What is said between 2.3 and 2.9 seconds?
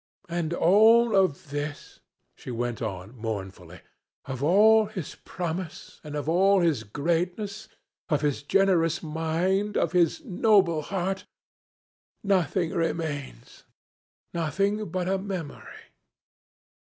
she went